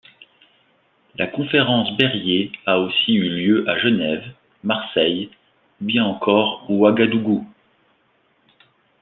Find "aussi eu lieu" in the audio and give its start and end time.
2.79-3.69